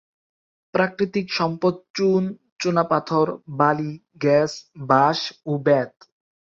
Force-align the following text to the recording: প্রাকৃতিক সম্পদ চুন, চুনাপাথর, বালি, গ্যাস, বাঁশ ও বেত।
প্রাকৃতিক 0.73 1.27
সম্পদ 1.33 1.75
চুন, 1.93 2.23
চুনাপাথর, 2.59 3.27
বালি, 3.59 3.93
গ্যাস, 4.21 4.51
বাঁশ 4.89 5.19
ও 5.45 5.51
বেত। 5.65 5.91